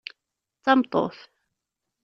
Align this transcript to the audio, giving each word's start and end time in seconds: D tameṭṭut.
D 0.55 0.59
tameṭṭut. 0.63 1.17